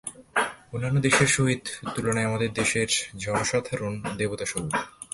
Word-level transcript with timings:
অন্যান্য 0.73 0.97
দেশের 1.01 1.29
সহিত 1.35 1.63
তুলনায় 1.95 2.27
আমাদের 2.27 2.49
দেশের 2.53 2.89
জনসাধারণ 3.17 3.93
দেবতাস্বরূপ। 4.17 4.73